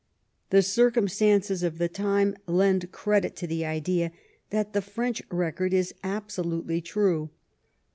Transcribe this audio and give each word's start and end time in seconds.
The 0.49 0.63
circumstances 0.63 1.61
of 1.61 1.77
the 1.77 1.87
time 1.87 2.35
lend 2.47 2.91
credit 2.91 3.35
to 3.35 3.45
the 3.45 3.65
idea 3.65 4.11
that 4.49 4.73
the 4.73 4.81
French 4.81 5.21
record 5.29 5.75
is 5.75 5.93
absolutely 6.03 6.81
true. 6.81 7.29